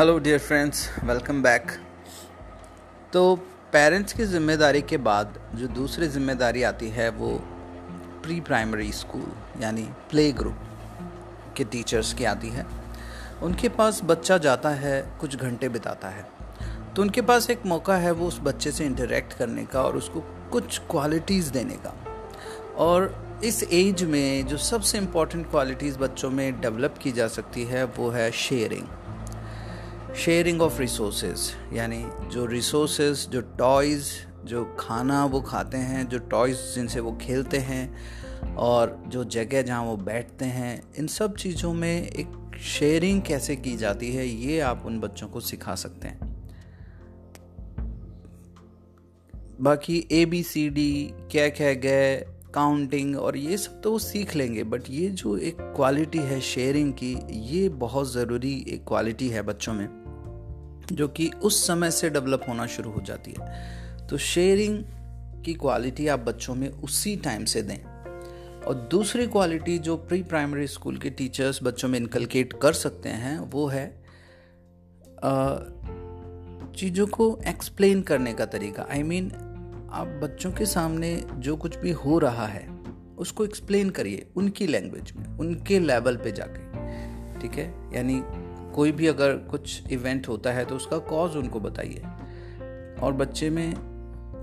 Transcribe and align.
Hello 0.00 0.18
dear 0.18 0.38
friends 0.38 0.88
welcome 1.04 1.42
back 1.42 1.72
तो 3.12 3.34
parents 3.72 4.12
की 4.12 4.24
ज़िम्मेदारी 4.24 4.80
के 4.82 4.96
बाद 4.98 5.34
जो 5.54 5.66
दूसरी 5.68 6.06
ज़िम्मेदारी 6.08 6.62
आती 6.62 6.88
है 6.88 7.08
वो 7.10 7.32
प्री 8.22 8.40
प्राइमरी 8.40 8.92
स्कूल 8.92 9.62
यानी 9.62 9.82
प्ले 10.10 10.30
ग्रुप 10.32 10.60
के 11.56 11.64
टीचर्स 11.64 12.12
की 12.14 12.24
आती 12.24 12.48
है। 12.48 12.66
उनके 13.42 13.68
पास 13.68 14.00
बच्चा 14.04 14.38
जाता 14.38 14.70
है, 14.70 15.00
कुछ 15.20 15.36
घंटे 15.36 15.68
बिताता 15.68 16.08
है। 16.08 16.24
तो 16.96 17.02
उनके 17.02 17.22
पास 17.22 17.50
एक 17.50 17.66
मौका 17.66 17.96
है 17.96 18.12
वो 18.12 18.28
उस 18.28 18.40
बच्चे 18.42 18.72
से 18.72 18.84
इंटरेक्ट 18.84 19.32
करने 19.32 19.64
का 19.64 19.82
और 19.82 19.96
उसको 19.96 20.20
कुछ 20.52 20.78
क्वालिटीज़ 20.90 21.50
देने 21.52 21.76
का। 21.76 21.94
और 22.76 23.40
इस 23.44 23.62
एज 23.62 24.04
में 24.04 24.46
जो 24.46 24.56
सबसे 24.56 24.98
इंपॉर्टेंट 24.98 25.50
क्वालिटीज़ 25.50 25.98
बच्चों 25.98 26.30
में 26.30 26.60
डेवलप 26.60 26.98
की 27.02 27.12
जा 27.12 27.28
सकती 27.28 27.64
है 27.64 27.84
वो 27.98 28.10
है 28.10 28.30
शेयरिंग 28.30 28.86
शेयरिंग 30.16 30.62
ऑफ़ 30.62 30.80
रिसोर्सेज 30.80 31.50
यानी 31.72 32.04
जो 32.32 32.46
रिसोर्सेज 32.46 33.28
जो 33.28 33.40
टॉयज़ 33.40 34.08
जो 34.44 34.64
खाना 34.80 35.24
वो 35.24 35.40
खाते 35.40 35.76
हैं, 35.76 36.08
जो 36.08 36.18
टॉयज़ 36.18 36.58
जिनसे 36.74 37.00
वो 37.00 37.12
खेलते 37.20 37.58
हैं, 37.58 38.56
और 38.56 39.04
जो 39.06 39.24
जगह 39.24 39.62
जहाँ 39.62 39.82
वो 39.84 39.96
बैठते 39.96 40.44
हैं, 40.44 40.82
इन 40.98 41.06
सब 41.06 41.36
चीज़ों 41.36 41.72
में 41.74 42.08
एक 42.08 42.56
शेयरिंग 42.58 43.22
कैसे 43.22 43.56
की 43.56 43.76
जाती 43.76 44.12
है, 44.12 44.26
ये 44.26 44.60
आप 44.60 44.82
उन 44.86 45.00
बच्चों 45.00 45.28
को 45.28 45.40
सिखा 45.40 45.74
सकते 45.74 46.08
हैं। 46.08 46.28
बाकी 49.60 50.08
ए 50.12 50.24
बी 50.24 50.42
सी 50.42 50.68
डी 50.70 51.14
क्या 51.30 51.48
कह 51.48 51.74
गए 51.74 52.16
काउंटिंग 52.54 53.16
और 53.16 53.36
ये 53.36 53.56
सब 53.56 53.80
तो 53.82 53.92
वो 53.92 53.98
सीख 53.98 54.36
लेंगे 54.36 54.64
बट 54.64 54.82
ये 54.90 55.08
जो 55.08 55.36
एक 55.36 55.56
क्वालिटी 55.60 56.18
है 56.18 56.40
शेयरिंग 56.40 56.92
की, 56.92 57.12
ये 57.32 57.68
बहुत 57.68 58.12
ज़रूरी 58.12 58.64
एक 58.68 58.84
क्वालिटी 58.84 59.28
है 59.28 59.42
बच्चों 59.42 59.74
में। 59.74 59.99
जो 60.92 61.08
कि 61.08 61.28
उस 61.28 61.66
समय 61.66 61.90
से 61.90 62.10
डेवलप 62.10 62.44
होना 62.48 62.66
शुरू 62.66 62.90
हो 62.90 63.00
जाती 63.00 63.34
है। 63.40 63.70
तो 64.06 64.18
शेयरिंग 64.18 64.84
की 65.44 65.54
क्वालिटी 65.54 66.08
आप 66.08 66.18
बच्चों 66.18 66.54
में 66.54 66.68
उसी 66.68 67.16
टाइम 67.16 67.44
से 67.44 67.62
दें। 67.62 68.00
और 68.60 68.74
दूसरी 68.74 69.26
क्वालिटी 69.26 69.78
जो 69.78 69.96
प्री 69.96 70.22
प्राइमरी 70.22 70.66
स्कूल 70.66 70.98
के 70.98 71.10
टीचर्स 71.10 71.62
बच्चों 71.62 71.88
में 71.88 71.98
इनकलकेट 71.98 72.52
कर 72.52 72.72
सकते 72.72 73.08
हैं 73.08 73.38
वो 73.38 73.66
है 73.66 74.04
चीज़ों 76.76 77.06
को 77.06 77.38
एक्सप्लेन 77.46 78.02
करने 78.02 78.32
का 78.32 78.44
तरीका। 78.46 78.86
आई 78.90 78.98
I 78.98 79.04
मीन 79.04 79.28
mean, 79.28 79.40
आप 79.92 80.06
बच्चों 80.06 80.52
के 80.52 80.66
सामने 80.66 81.24
जो 81.34 81.56
कुछ 81.56 81.76
भी 81.76 81.90
हो 81.90 82.18
रहा 82.18 82.46
है 82.46 82.80
उसको 83.18 83.44
एक्सप्लेन 83.44 83.90
करिए 83.90 84.26
उनकी 84.36 84.66
लैंग्वेज 84.66 85.12
में 85.12 85.38
उनके 85.38 85.78
लेवल 85.78 86.16
पे 86.16 86.32
जाके। 86.32 86.70
ठीक 87.40 87.52
है? 87.52 87.96
यानी 87.96 88.22
कोई 88.74 88.92
भी 88.92 89.06
अगर 89.06 89.36
कुछ 89.36 89.92
इवेंट 89.92 90.28
होता 90.28 90.52
है 90.52 90.64
तो 90.64 90.76
उसका 90.76 90.98
कॉज 90.98 91.36
उनको 91.36 91.60
बताइए। 91.60 92.02
और 93.02 93.12
बच्चे 93.12 93.50
में 93.50 93.74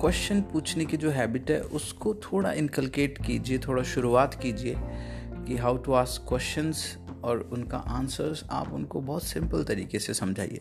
क्वेश्चन 0.00 0.40
पूछने 0.42 0.84
की 0.84 0.96
जो 0.96 1.10
हैबिट 1.10 1.50
है 1.50 1.60
उसको 1.60 2.14
थोड़ा 2.14 2.52
इनकलकेट 2.52 3.18
कीजिए 3.26 3.58
थोड़ा 3.58 3.82
शुरुआत 3.82 4.34
कीजिए 4.42 4.74
कि 5.46 5.56
हाउ 5.56 5.76
टू 5.76 5.92
आस्क 5.92 6.28
क्वेश्चंस 6.28 6.98
और 7.24 7.50
उनका 7.52 7.78
आंसर्स 7.78 8.44
आप 8.50 8.72
उनको 8.72 9.00
बहुत 9.00 9.22
सिंपल 9.22 9.64
तरीके 9.64 9.98
से 9.98 10.14
समझाइए। 10.14 10.60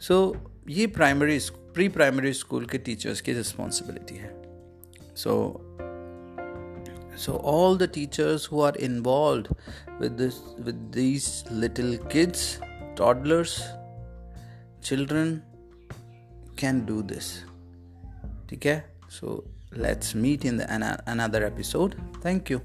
सो 0.00 0.34
so, 0.36 0.50
ये 0.68 0.86
प्राइमरी 0.86 1.38
प्री 1.74 1.88
प्राइमरी 1.88 2.32
स्कूल 2.32 2.66
के 2.66 2.78
टीचर्स 2.78 3.20
की 3.20 3.32
रिस्पॉन्सिबिलिटी 3.32 4.14
है। 4.14 4.42
So 5.16 5.32
so 7.16 7.32
all 7.32 7.78
the 7.78 7.82
teachers 7.94 8.48
who 8.52 8.60
are 8.62 8.76
involve 8.76 9.56
with 10.00 10.16
this 10.20 10.36
with 10.66 10.80
these 10.96 11.28
little 11.62 11.92
kids 12.14 12.69
toddlers, 13.00 13.52
children 14.82 15.42
can 16.56 16.84
do 16.84 17.02
this. 17.02 17.44
Okay, 18.52 18.82
so 19.08 19.44
let's 19.72 20.14
meet 20.14 20.44
in 20.44 20.58
the, 20.58 20.66
another 21.06 21.44
episode. 21.46 21.96
Thank 22.20 22.50
you. 22.50 22.60